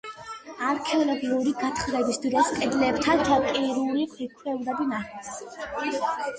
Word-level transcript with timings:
არქეოლოგიური 0.69 1.53
გათხრების 1.59 2.17
დროს 2.25 2.49
კედლებთან 2.57 3.23
ჩაკირული 3.29 4.09
ქვევრები 4.17 4.91
ნახეს. 4.97 5.33